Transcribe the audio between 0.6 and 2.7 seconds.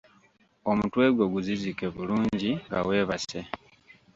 Omutwe gwo guzizike bulungi